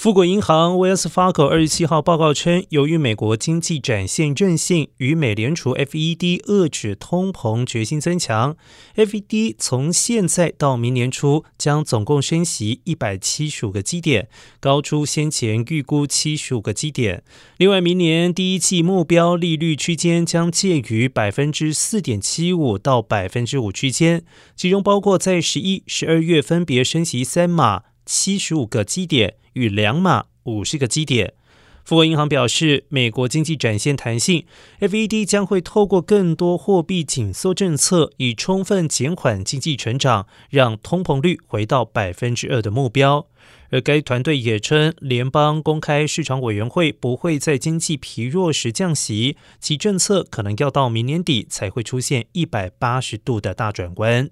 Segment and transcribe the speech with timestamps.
[0.00, 8.56] 富国银行 Wells Fargo 二十七号报告称，由于美国经济展现韧性，与美联储 FED 遏制通膨决心增强
[8.96, 17.22] ，FED 从现在到明年初将总共升息一百七十五个基点，高出先前预估七十五个基点。
[17.58, 24.24] 另外，明年第一季目标利率区间将介于百分之四点七五到百分之五区间，
[24.56, 27.82] 其中包括在十一、十二月分别升息三码。
[28.12, 31.34] 七十五个基点与两码五十个基点。
[31.84, 34.44] 富国银行表示，美国经济展现弹性
[34.80, 43.28] ，FED 将会透过更多货币紧缩政策，以充分减缓经济成长，让通膨率回到百分之二的目标。
[43.70, 54.28] 而该团队也称，联邦公开市场委员会不会在经济疲弱时降息，其政策可能要到明年底才会出现一百八十度的大转弯。